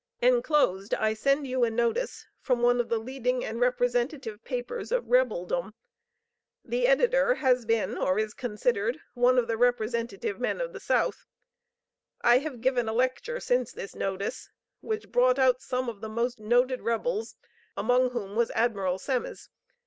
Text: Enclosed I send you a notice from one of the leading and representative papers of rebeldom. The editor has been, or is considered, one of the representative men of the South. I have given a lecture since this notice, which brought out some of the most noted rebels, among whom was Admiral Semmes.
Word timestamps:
Enclosed 0.19 0.95
I 0.95 1.13
send 1.13 1.45
you 1.45 1.63
a 1.63 1.69
notice 1.69 2.25
from 2.39 2.63
one 2.63 2.79
of 2.79 2.89
the 2.89 2.97
leading 2.97 3.45
and 3.45 3.59
representative 3.59 4.43
papers 4.43 4.91
of 4.91 5.07
rebeldom. 5.11 5.75
The 6.65 6.87
editor 6.87 7.35
has 7.35 7.65
been, 7.67 7.99
or 7.99 8.17
is 8.17 8.33
considered, 8.33 8.99
one 9.13 9.37
of 9.37 9.47
the 9.47 9.57
representative 9.57 10.39
men 10.39 10.59
of 10.59 10.73
the 10.73 10.79
South. 10.79 11.27
I 12.21 12.39
have 12.39 12.61
given 12.61 12.89
a 12.89 12.93
lecture 12.93 13.39
since 13.39 13.71
this 13.73 13.93
notice, 13.93 14.49
which 14.79 15.11
brought 15.11 15.37
out 15.37 15.61
some 15.61 15.87
of 15.87 16.01
the 16.01 16.09
most 16.09 16.39
noted 16.39 16.81
rebels, 16.81 17.35
among 17.77 18.09
whom 18.09 18.35
was 18.35 18.49
Admiral 18.55 18.97
Semmes. 18.97 19.49